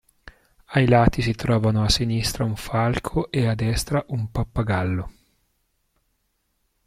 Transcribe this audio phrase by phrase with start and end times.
[0.65, 5.11] Ai lati si trovano a sinistra un falco e a destra un pappagallo.